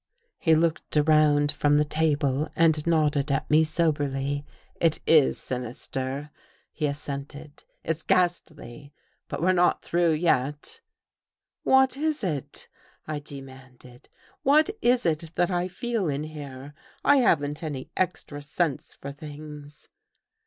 He 0.39 0.55
looked 0.55 0.97
around 0.97 1.51
from 1.51 1.77
the 1.77 1.85
table 1.85 2.49
and 2.55 2.87
nodded 2.87 3.31
at 3.31 3.47
me 3.51 3.63
soberly." 3.63 4.43
It 4.81 4.99
Is 5.05 5.37
sinister," 5.37 6.31
he 6.71 6.87
assented." 6.87 7.65
It's 7.83 8.01
ghastly. 8.01 8.93
But 9.27 9.43
we're 9.43 9.53
not 9.53 9.83
through 9.83 10.13
yet." 10.13 10.79
"What 11.61 11.97
Is 11.97 12.23
it?" 12.23 12.67
I 13.05 13.19
demanded. 13.19 14.09
"What 14.41 14.71
Is 14.81 15.05
It 15.05 15.35
that 15.35 15.51
I 15.51 15.67
feel 15.67 16.09
in 16.09 16.23
here? 16.23 16.73
I 17.05 17.17
haven't 17.17 17.61
any 17.61 17.91
extra 17.95 18.41
sense 18.41 18.95
for 18.95 19.11
things." 19.11 19.87